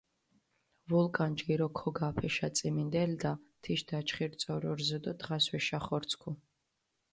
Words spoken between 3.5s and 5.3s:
თიშ დაჩხირი წორო რზჷ დო